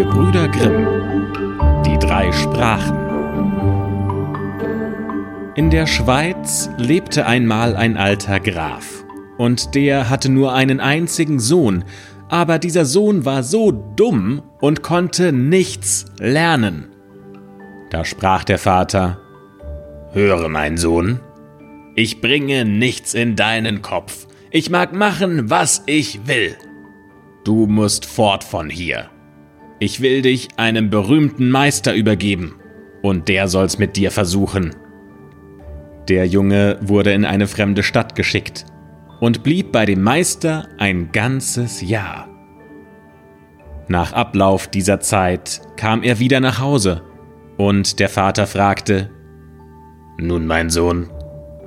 Gebrüder 0.00 0.48
Grimm 0.48 0.86
Die 1.84 1.98
drei 1.98 2.32
Sprachen 2.32 2.96
In 5.56 5.68
der 5.68 5.86
Schweiz 5.86 6.70
lebte 6.78 7.26
einmal 7.26 7.76
ein 7.76 7.98
alter 7.98 8.40
Graf, 8.40 9.04
und 9.36 9.74
der 9.74 10.08
hatte 10.08 10.30
nur 10.30 10.54
einen 10.54 10.80
einzigen 10.80 11.38
Sohn, 11.38 11.84
aber 12.30 12.58
dieser 12.58 12.86
Sohn 12.86 13.26
war 13.26 13.42
so 13.42 13.72
dumm 13.72 14.40
und 14.62 14.82
konnte 14.82 15.34
nichts 15.34 16.06
lernen. 16.18 16.88
Da 17.90 18.06
sprach 18.06 18.44
der 18.44 18.58
Vater 18.58 19.20
Höre, 20.14 20.48
mein 20.48 20.78
Sohn, 20.78 21.20
ich 21.94 22.22
bringe 22.22 22.64
nichts 22.64 23.12
in 23.12 23.36
deinen 23.36 23.82
Kopf, 23.82 24.26
ich 24.50 24.70
mag 24.70 24.94
machen, 24.94 25.50
was 25.50 25.82
ich 25.84 26.26
will. 26.26 26.56
Du 27.44 27.66
musst 27.66 28.06
fort 28.06 28.44
von 28.44 28.70
hier. 28.70 29.10
Ich 29.82 30.02
will 30.02 30.20
dich 30.20 30.48
einem 30.58 30.90
berühmten 30.90 31.50
Meister 31.50 31.94
übergeben, 31.94 32.56
und 33.02 33.28
der 33.28 33.48
soll's 33.48 33.78
mit 33.78 33.96
dir 33.96 34.10
versuchen. 34.10 34.76
Der 36.06 36.26
Junge 36.26 36.78
wurde 36.82 37.12
in 37.12 37.24
eine 37.24 37.46
fremde 37.46 37.82
Stadt 37.82 38.14
geschickt 38.14 38.66
und 39.20 39.42
blieb 39.42 39.72
bei 39.72 39.86
dem 39.86 40.02
Meister 40.02 40.68
ein 40.76 41.12
ganzes 41.12 41.80
Jahr. 41.80 42.28
Nach 43.88 44.12
Ablauf 44.12 44.68
dieser 44.68 45.00
Zeit 45.00 45.62
kam 45.76 46.02
er 46.02 46.18
wieder 46.18 46.40
nach 46.40 46.60
Hause, 46.60 47.02
und 47.56 48.00
der 48.00 48.10
Vater 48.10 48.46
fragte, 48.46 49.10
Nun 50.18 50.46
mein 50.46 50.68
Sohn, 50.68 51.08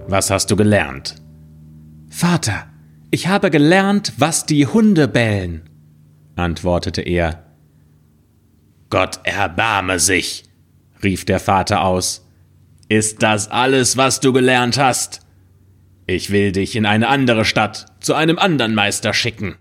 was 0.07 0.29
hast 0.29 0.51
du 0.51 0.55
gelernt? 0.55 1.15
Vater, 2.09 2.67
ich 3.09 3.27
habe 3.27 3.49
gelernt, 3.49 4.13
was 4.17 4.45
die 4.45 4.67
Hunde 4.67 5.07
bellen, 5.07 5.69
antwortete 6.35 7.01
er. 7.01 7.42
Gott 8.93 9.21
erbarme 9.23 9.97
sich, 9.97 10.43
rief 11.01 11.25
der 11.25 11.39
Vater 11.39 11.83
aus. 11.83 12.29
Ist 12.89 13.23
das 13.23 13.49
alles, 13.49 13.97
was 13.97 14.19
du 14.19 14.31
gelernt 14.33 14.77
hast? 14.77 15.21
Ich 16.05 16.29
will 16.29 16.51
dich 16.51 16.75
in 16.75 16.85
eine 16.85 17.07
andere 17.07 17.43
Stadt 17.43 17.87
zu 18.01 18.13
einem 18.13 18.37
anderen 18.37 18.75
Meister 18.75 19.11
schicken. 19.15 19.55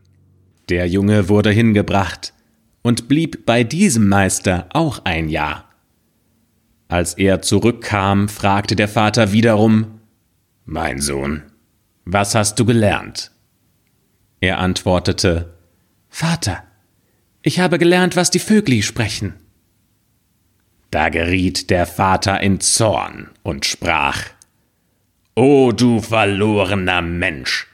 Der 0.69 0.87
Junge 0.87 1.31
wurde 1.31 1.49
hingebracht 1.51 2.35
und 2.83 3.09
blieb 3.09 3.47
bei 3.47 3.65
diesem 3.65 4.07
Meister 4.07 4.67
auch 4.75 5.01
ein 5.05 5.31
Jahr. 5.31 5.65
Als 6.89 7.15
er 7.15 7.41
zurückkam, 7.41 8.29
fragte 8.29 8.77
der 8.77 8.89
Vater 8.89 9.33
wiederum 9.33 10.01
Mein 10.67 11.01
Sohn, 11.01 11.43
was 12.05 12.35
hast 12.35 12.61
du 12.61 12.67
gelernt? 12.67 13.31
Er 14.41 14.59
antwortete 14.59 15.55
Vater, 16.11 16.65
ich 17.43 17.61
habe 17.61 17.79
gelernt, 17.79 18.17
was 18.17 18.31
die 18.31 18.39
Vögli 18.39 18.83
sprechen. 18.83 19.35
Da 20.91 21.09
geriet 21.09 21.71
der 21.71 21.87
Vater 21.87 22.41
in 22.41 22.61
Zorn 22.61 23.31
und 23.43 23.65
sprach 23.65 24.25
O 25.35 25.73
du 25.73 26.01
verlorener 26.01 27.01
Mensch, 27.01 27.67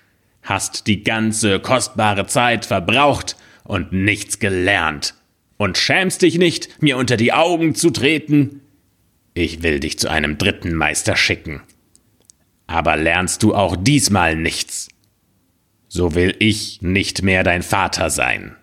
hast 0.42 0.86
die 0.86 1.02
ganze 1.02 1.58
kostbare 1.58 2.26
Zeit 2.26 2.64
verbraucht 2.64 3.36
und 3.64 3.92
nichts 3.92 4.38
gelernt, 4.38 5.14
und 5.58 5.76
schämst 5.76 6.22
dich 6.22 6.38
nicht, 6.38 6.80
mir 6.80 6.96
unter 6.96 7.16
die 7.16 7.32
Augen 7.32 7.74
zu 7.74 7.90
treten? 7.90 8.60
Ich 9.34 9.62
will 9.62 9.80
dich 9.80 9.98
zu 9.98 10.08
einem 10.08 10.38
dritten 10.38 10.72
Meister 10.72 11.16
schicken. 11.16 11.62
Aber 12.68 12.96
lernst 12.96 13.42
du 13.42 13.54
auch 13.54 13.76
diesmal 13.76 14.36
nichts, 14.36 14.88
so 15.88 16.14
will 16.14 16.36
ich 16.38 16.80
nicht 16.80 17.22
mehr 17.22 17.42
dein 17.42 17.62
Vater 17.62 18.10
sein. 18.10 18.54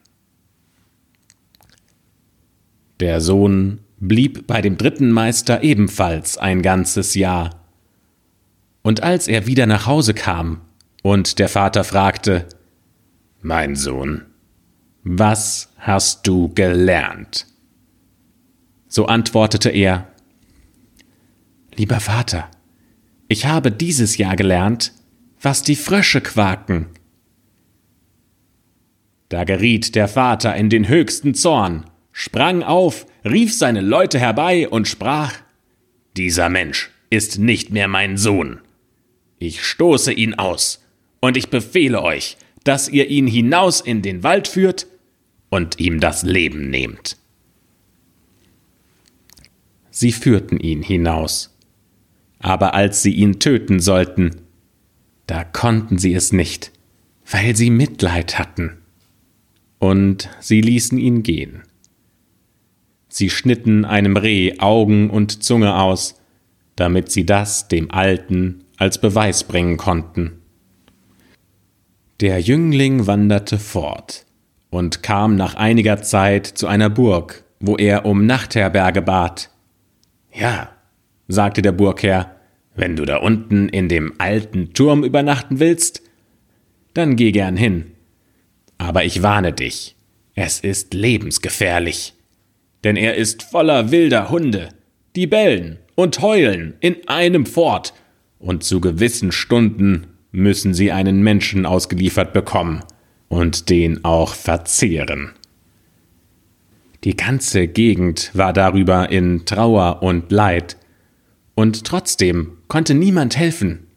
Der 3.00 3.20
Sohn 3.20 3.80
blieb 4.00 4.48
bei 4.48 4.62
dem 4.62 4.78
dritten 4.78 5.12
Meister 5.12 5.64
ebenfalls 5.64 6.38
ein 6.38 6.62
ganzes 6.62 7.14
Jahr. 7.16 7.62
Und 8.84 9.04
als 9.04 9.28
er 9.28 9.48
wieder 9.48 9.66
nach 9.66 9.86
Hause 9.86 10.14
kam 10.14 10.62
und 11.04 11.40
der 11.40 11.50
Vater 11.50 11.84
fragte, 11.84 12.48
Mein 13.42 13.76
Sohn, 13.76 14.26
was 15.04 15.70
hast 15.78 16.26
du 16.26 16.54
gelernt? 16.54 17.48
So 18.88 19.08
antwortete 19.08 19.70
er, 19.70 20.08
Lieber 21.76 22.00
Vater, 22.00 22.50
ich 23.28 23.46
habe 23.46 23.72
dieses 23.72 24.18
Jahr 24.18 24.38
gelernt, 24.38 24.94
was 25.42 25.64
die 25.64 25.76
Frösche 25.76 26.22
quaken. 26.22 26.86
Da 29.28 29.44
geriet 29.44 29.96
der 29.96 30.08
Vater 30.08 30.56
in 30.56 30.70
den 30.70 30.88
höchsten 30.88 31.34
Zorn 31.34 31.86
sprang 32.18 32.64
auf, 32.64 33.06
rief 33.26 33.54
seine 33.54 33.82
Leute 33.82 34.18
herbei 34.18 34.70
und 34.70 34.88
sprach 34.88 35.34
Dieser 36.16 36.48
Mensch 36.48 36.90
ist 37.10 37.40
nicht 37.40 37.72
mehr 37.72 37.90
mein 37.90 38.16
Sohn. 38.16 38.62
Ich 39.38 39.66
stoße 39.66 40.14
ihn 40.14 40.34
aus, 40.34 40.82
und 41.20 41.36
ich 41.36 41.50
befehle 41.50 42.02
euch, 42.02 42.38
dass 42.64 42.88
ihr 42.88 43.10
ihn 43.10 43.28
hinaus 43.28 43.82
in 43.82 44.02
den 44.02 44.24
Wald 44.24 44.48
führt 44.48 44.88
und 45.50 45.78
ihm 45.82 46.00
das 46.00 46.24
Leben 46.24 46.70
nehmt. 46.70 47.18
Sie 49.92 50.14
führten 50.14 50.58
ihn 50.58 50.84
hinaus, 50.84 51.54
aber 52.40 52.76
als 52.76 53.04
sie 53.04 53.14
ihn 53.14 53.42
töten 53.42 53.82
sollten, 53.82 54.38
da 55.28 55.44
konnten 55.44 55.98
sie 55.98 56.14
es 56.14 56.32
nicht, 56.32 56.72
weil 57.30 57.58
sie 57.58 57.72
Mitleid 57.72 58.40
hatten, 58.40 58.78
und 59.80 60.30
sie 60.40 60.62
ließen 60.62 60.98
ihn 60.98 61.22
gehen. 61.22 61.64
Sie 63.18 63.30
schnitten 63.30 63.86
einem 63.86 64.18
Reh 64.18 64.60
Augen 64.60 65.10
und 65.10 65.42
Zunge 65.42 65.78
aus, 65.78 66.20
damit 66.76 67.14
sie 67.14 67.26
das 67.26 67.70
dem 67.70 67.90
Alten 67.90 68.66
als 68.76 69.00
Beweis 69.00 69.46
bringen 69.46 69.78
konnten. 69.78 70.42
Der 72.20 72.42
Jüngling 72.42 73.08
wanderte 73.08 73.58
fort 73.58 74.26
und 74.70 75.02
kam 75.02 75.38
nach 75.38 75.56
einiger 75.56 76.02
Zeit 76.02 76.46
zu 76.46 76.68
einer 76.68 76.90
Burg, 76.90 77.46
wo 77.62 77.78
er 77.78 78.06
um 78.06 78.26
Nachtherberge 78.26 79.02
bat. 79.02 79.50
Ja, 80.34 80.72
sagte 81.30 81.62
der 81.62 81.72
Burgherr, 81.72 82.36
wenn 82.76 82.98
du 82.98 83.06
da 83.06 83.20
unten 83.20 83.70
in 83.70 83.88
dem 83.88 84.16
alten 84.18 84.74
Turm 84.74 85.06
übernachten 85.06 85.62
willst, 85.62 86.02
dann 86.94 87.16
geh 87.16 87.32
gern 87.32 87.56
hin. 87.56 87.94
Aber 88.78 89.06
ich 89.06 89.24
warne 89.24 89.54
dich, 89.54 89.96
es 90.34 90.60
ist 90.60 90.94
lebensgefährlich 90.94 92.16
denn 92.86 92.96
er 92.96 93.16
ist 93.16 93.42
voller 93.44 93.92
wilder 93.92 94.30
Hunde, 94.30 94.70
die 95.16 95.26
bellen 95.26 95.80
und 95.96 96.22
heulen 96.22 96.76
in 96.80 96.96
einem 97.08 97.46
fort, 97.46 97.94
und 98.38 98.64
zu 98.64 98.80
gewissen 98.80 99.32
Stunden 99.32 100.06
müssen 100.32 100.76
sie 100.76 100.92
einen 100.92 101.24
Menschen 101.24 101.66
ausgeliefert 101.66 102.32
bekommen 102.32 102.84
und 103.28 103.70
den 103.72 104.06
auch 104.06 104.36
verzehren. 104.36 105.32
Die 107.04 107.18
ganze 107.18 107.68
Gegend 107.68 108.30
war 108.34 108.54
darüber 108.54 109.10
in 109.10 109.46
Trauer 109.46 110.04
und 110.04 110.32
Leid, 110.32 110.78
und 111.56 111.86
trotzdem 111.86 112.58
konnte 112.68 112.94
niemand 112.94 113.36
helfen. 113.36 113.88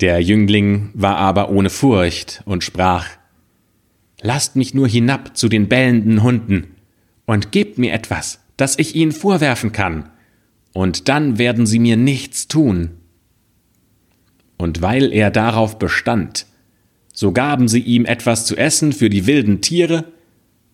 Der 0.00 0.20
Jüngling 0.20 0.90
war 0.94 1.16
aber 1.16 1.50
ohne 1.50 1.70
Furcht 1.70 2.42
und 2.44 2.62
sprach 2.62 3.08
Lasst 4.20 4.54
mich 4.54 4.74
nur 4.74 4.86
hinab 4.86 5.36
zu 5.36 5.48
den 5.48 5.68
bellenden 5.68 6.22
Hunden, 6.22 6.73
und 7.26 7.52
gebt 7.52 7.78
mir 7.78 7.92
etwas, 7.92 8.40
das 8.56 8.78
ich 8.78 8.94
ihnen 8.94 9.12
vorwerfen 9.12 9.72
kann, 9.72 10.10
und 10.72 11.08
dann 11.08 11.38
werden 11.38 11.66
sie 11.66 11.78
mir 11.78 11.96
nichts 11.96 12.48
tun. 12.48 12.90
Und 14.56 14.82
weil 14.82 15.12
er 15.12 15.30
darauf 15.30 15.78
bestand, 15.78 16.46
so 17.12 17.32
gaben 17.32 17.68
sie 17.68 17.80
ihm 17.80 18.04
etwas 18.04 18.44
zu 18.44 18.56
essen 18.56 18.92
für 18.92 19.08
die 19.08 19.26
wilden 19.26 19.60
Tiere 19.60 20.12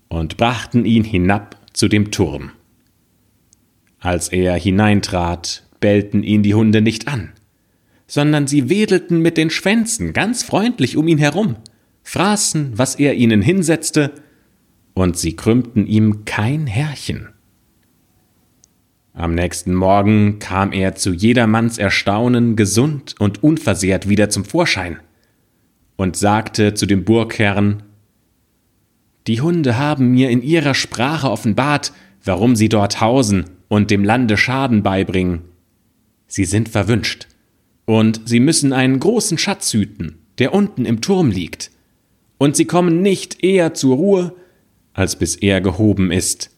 und 0.09 0.39
brachten 0.39 0.85
ihn 0.87 1.05
hinab 1.05 1.57
zu 1.75 1.87
dem 1.87 2.11
Turm. 2.11 2.53
Als 3.99 4.29
er 4.29 4.55
hineintrat, 4.55 5.65
bellten 5.81 6.23
ihn 6.23 6.43
die 6.43 6.55
Hunde 6.55 6.81
nicht 6.81 7.09
an, 7.09 7.33
sondern 8.07 8.47
sie 8.47 8.71
wedelten 8.71 9.21
mit 9.21 9.37
den 9.37 9.51
Schwänzen 9.51 10.15
ganz 10.15 10.43
freundlich 10.43 10.97
um 10.97 11.07
ihn 11.07 11.19
herum, 11.19 11.57
fraßen, 12.03 12.73
was 12.79 12.95
er 12.95 13.15
ihnen 13.15 13.43
hinsetzte, 13.43 14.13
und 15.01 15.17
sie 15.17 15.35
krümmten 15.35 15.87
ihm 15.87 16.27
kein 16.27 16.67
Härchen. 16.67 17.31
Am 19.15 19.35
nächsten 19.35 19.75
Morgen 19.75 20.41
kam 20.41 20.73
er 20.73 20.95
zu 20.95 21.15
jedermanns 21.15 21.79
Erstaunen 21.79 22.55
gesund 22.55 23.15
und 23.19 23.43
unversehrt 23.43 24.11
wieder 24.11 24.29
zum 24.29 24.45
Vorschein 24.45 24.99
und 25.97 26.17
sagte 26.17 26.75
zu 26.75 26.85
dem 26.85 27.05
Burgherrn 27.05 27.83
Die 29.27 29.41
Hunde 29.41 29.79
haben 29.79 30.11
mir 30.11 30.29
in 30.29 30.43
ihrer 30.43 30.75
Sprache 30.75 31.31
offenbart, 31.31 31.95
warum 32.23 32.55
sie 32.55 32.69
dort 32.69 33.01
hausen 33.01 33.47
und 33.69 33.91
dem 33.91 34.05
Lande 34.05 34.37
Schaden 34.37 34.83
beibringen. 34.83 35.41
Sie 36.27 36.45
sind 36.45 36.69
verwünscht, 36.69 37.27
und 37.87 38.21
sie 38.27 38.39
müssen 38.39 38.75
einen 38.75 39.01
großen 39.01 39.39
Schatz 39.39 39.73
hüten, 39.73 40.19
der 40.39 40.53
unten 40.53 40.85
im 40.85 41.01
Turm 41.01 41.31
liegt, 41.31 41.71
und 42.37 42.55
sie 42.55 42.67
kommen 42.67 43.01
nicht 43.01 43.43
eher 43.43 43.73
zur 43.73 43.97
Ruhe, 43.97 44.35
als 44.93 45.17
bis 45.17 45.37
er 45.37 45.61
gehoben 45.61 46.11
ist. 46.11 46.51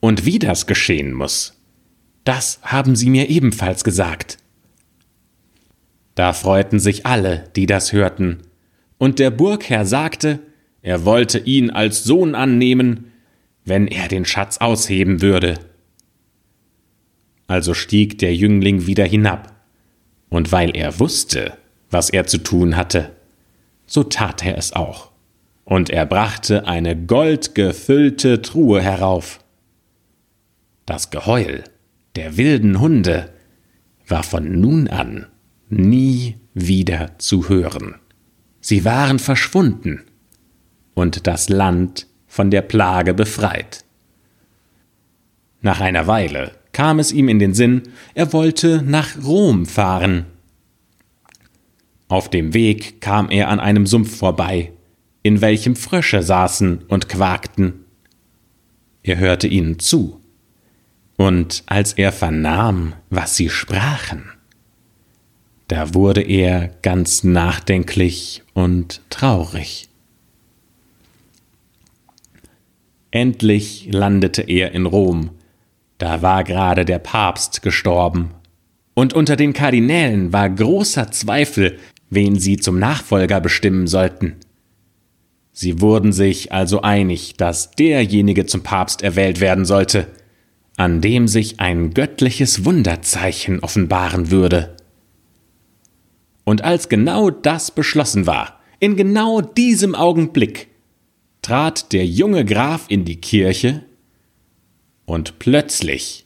Und 0.00 0.24
wie 0.24 0.38
das 0.38 0.66
geschehen 0.66 1.12
muss, 1.12 1.60
das 2.24 2.60
haben 2.62 2.94
sie 2.94 3.10
mir 3.10 3.28
ebenfalls 3.28 3.84
gesagt. 3.84 4.38
Da 6.14 6.32
freuten 6.32 6.78
sich 6.78 7.06
alle, 7.06 7.44
die 7.56 7.66
das 7.66 7.92
hörten, 7.92 8.38
und 8.98 9.18
der 9.18 9.30
Burgherr 9.30 9.86
sagte, 9.86 10.40
er 10.82 11.04
wollte 11.04 11.38
ihn 11.38 11.70
als 11.70 12.04
Sohn 12.04 12.34
annehmen, 12.34 13.12
wenn 13.64 13.86
er 13.86 14.08
den 14.08 14.24
Schatz 14.24 14.58
ausheben 14.58 15.22
würde. 15.22 15.58
Also 17.46 17.74
stieg 17.74 18.18
der 18.18 18.34
Jüngling 18.34 18.86
wieder 18.86 19.04
hinab, 19.04 19.54
und 20.28 20.52
weil 20.52 20.76
er 20.76 20.98
wusste, 20.98 21.56
was 21.90 22.10
er 22.10 22.26
zu 22.26 22.38
tun 22.38 22.76
hatte, 22.76 23.12
so 23.86 24.02
tat 24.02 24.44
er 24.44 24.58
es 24.58 24.72
auch, 24.72 25.10
und 25.68 25.90
er 25.90 26.06
brachte 26.06 26.66
eine 26.66 26.96
goldgefüllte 26.96 28.40
Truhe 28.40 28.80
herauf. 28.80 29.44
Das 30.86 31.10
Geheul 31.10 31.62
der 32.16 32.38
wilden 32.38 32.80
Hunde 32.80 33.30
war 34.06 34.22
von 34.22 34.62
nun 34.62 34.88
an 34.88 35.26
nie 35.68 36.36
wieder 36.54 37.18
zu 37.18 37.50
hören. 37.50 37.96
Sie 38.62 38.86
waren 38.86 39.18
verschwunden 39.18 40.04
und 40.94 41.26
das 41.26 41.50
Land 41.50 42.06
von 42.26 42.50
der 42.50 42.62
Plage 42.62 43.12
befreit. 43.12 43.84
Nach 45.60 45.82
einer 45.82 46.06
Weile 46.06 46.52
kam 46.72 46.98
es 46.98 47.12
ihm 47.12 47.28
in 47.28 47.38
den 47.38 47.52
Sinn, 47.52 47.82
er 48.14 48.32
wollte 48.32 48.82
nach 48.82 49.22
Rom 49.22 49.66
fahren. 49.66 50.24
Auf 52.08 52.30
dem 52.30 52.54
Weg 52.54 53.02
kam 53.02 53.28
er 53.28 53.50
an 53.50 53.60
einem 53.60 53.84
Sumpf 53.84 54.16
vorbei, 54.16 54.72
in 55.22 55.40
welchem 55.40 55.76
Frösche 55.76 56.22
saßen 56.22 56.84
und 56.88 57.08
quakten. 57.08 57.84
Er 59.02 59.18
hörte 59.18 59.46
ihnen 59.46 59.78
zu, 59.78 60.20
und 61.16 61.64
als 61.66 61.94
er 61.94 62.12
vernahm, 62.12 62.94
was 63.10 63.36
sie 63.36 63.48
sprachen, 63.48 64.30
da 65.68 65.92
wurde 65.92 66.22
er 66.22 66.68
ganz 66.82 67.24
nachdenklich 67.24 68.42
und 68.54 69.02
traurig. 69.10 69.88
Endlich 73.10 73.88
landete 73.90 74.42
er 74.42 74.72
in 74.72 74.86
Rom, 74.86 75.30
da 75.98 76.22
war 76.22 76.44
gerade 76.44 76.84
der 76.84 76.98
Papst 76.98 77.62
gestorben, 77.62 78.30
und 78.94 79.12
unter 79.12 79.36
den 79.36 79.52
Kardinälen 79.52 80.32
war 80.32 80.48
großer 80.50 81.10
Zweifel, 81.12 81.78
wen 82.10 82.38
sie 82.38 82.56
zum 82.56 82.78
Nachfolger 82.78 83.40
bestimmen 83.40 83.86
sollten. 83.86 84.36
Sie 85.60 85.80
wurden 85.80 86.12
sich 86.12 86.52
also 86.52 86.82
einig, 86.82 87.34
dass 87.36 87.72
derjenige 87.72 88.46
zum 88.46 88.62
Papst 88.62 89.02
erwählt 89.02 89.40
werden 89.40 89.64
sollte, 89.64 90.06
an 90.76 91.00
dem 91.00 91.26
sich 91.26 91.58
ein 91.58 91.94
göttliches 91.94 92.64
Wunderzeichen 92.64 93.58
offenbaren 93.58 94.30
würde. 94.30 94.76
Und 96.44 96.62
als 96.62 96.88
genau 96.88 97.30
das 97.30 97.72
beschlossen 97.72 98.24
war, 98.24 98.60
in 98.78 98.94
genau 98.94 99.40
diesem 99.40 99.96
Augenblick, 99.96 100.68
trat 101.42 101.92
der 101.92 102.06
junge 102.06 102.44
Graf 102.44 102.84
in 102.88 103.04
die 103.04 103.20
Kirche, 103.20 103.82
und 105.06 105.40
plötzlich 105.40 106.24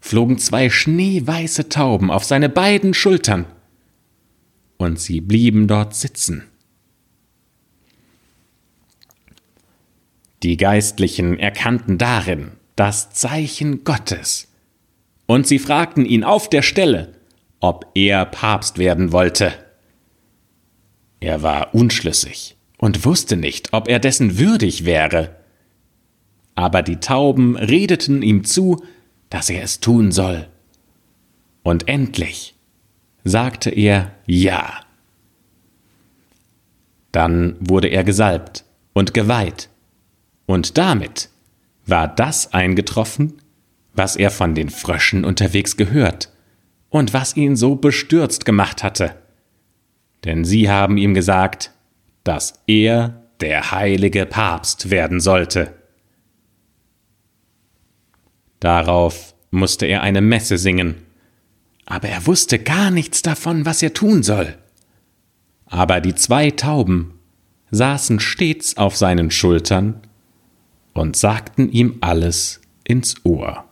flogen 0.00 0.38
zwei 0.38 0.70
schneeweiße 0.70 1.68
Tauben 1.68 2.10
auf 2.10 2.24
seine 2.24 2.48
beiden 2.48 2.94
Schultern, 2.94 3.46
und 4.76 4.98
sie 4.98 5.20
blieben 5.20 5.68
dort 5.68 5.94
sitzen. 5.94 6.48
Die 10.42 10.56
Geistlichen 10.56 11.38
erkannten 11.38 11.98
darin 11.98 12.52
das 12.74 13.10
Zeichen 13.10 13.84
Gottes, 13.84 14.48
und 15.26 15.46
sie 15.46 15.58
fragten 15.58 16.04
ihn 16.04 16.24
auf 16.24 16.50
der 16.50 16.62
Stelle, 16.62 17.12
ob 17.60 17.86
er 17.94 18.24
Papst 18.24 18.78
werden 18.78 19.12
wollte. 19.12 19.52
Er 21.20 21.42
war 21.42 21.74
unschlüssig 21.74 22.56
und 22.78 23.04
wusste 23.04 23.36
nicht, 23.36 23.72
ob 23.72 23.88
er 23.88 24.00
dessen 24.00 24.38
würdig 24.38 24.84
wäre. 24.84 25.36
Aber 26.56 26.82
die 26.82 26.96
Tauben 26.96 27.56
redeten 27.56 28.22
ihm 28.22 28.42
zu, 28.44 28.82
dass 29.30 29.48
er 29.48 29.62
es 29.62 29.78
tun 29.78 30.10
soll. 30.10 30.48
Und 31.62 31.88
endlich 31.88 32.56
sagte 33.22 33.70
er 33.70 34.10
Ja. 34.26 34.80
Dann 37.12 37.56
wurde 37.60 37.88
er 37.88 38.02
gesalbt 38.02 38.64
und 38.92 39.14
geweiht, 39.14 39.68
und 40.46 40.78
damit 40.78 41.28
war 41.86 42.08
das 42.08 42.52
eingetroffen, 42.52 43.34
was 43.94 44.16
er 44.16 44.30
von 44.30 44.54
den 44.54 44.70
Fröschen 44.70 45.24
unterwegs 45.24 45.76
gehört 45.76 46.30
und 46.88 47.12
was 47.12 47.36
ihn 47.36 47.56
so 47.56 47.76
bestürzt 47.76 48.44
gemacht 48.44 48.82
hatte. 48.82 49.14
Denn 50.24 50.44
sie 50.44 50.70
haben 50.70 50.96
ihm 50.96 51.14
gesagt, 51.14 51.72
dass 52.24 52.62
er 52.66 53.22
der 53.40 53.72
heilige 53.72 54.26
Papst 54.26 54.90
werden 54.90 55.20
sollte. 55.20 55.74
Darauf 58.60 59.34
musste 59.50 59.86
er 59.86 60.02
eine 60.02 60.20
Messe 60.20 60.56
singen, 60.56 60.94
aber 61.86 62.08
er 62.08 62.26
wusste 62.26 62.60
gar 62.60 62.90
nichts 62.90 63.22
davon, 63.22 63.66
was 63.66 63.82
er 63.82 63.92
tun 63.92 64.22
soll. 64.22 64.56
Aber 65.66 66.00
die 66.00 66.14
zwei 66.14 66.50
Tauben 66.50 67.18
saßen 67.70 68.20
stets 68.20 68.76
auf 68.76 68.96
seinen 68.96 69.30
Schultern 69.30 70.00
und 70.94 71.16
sagten 71.16 71.70
ihm 71.70 71.98
alles 72.00 72.60
ins 72.84 73.14
Ohr. 73.24 73.64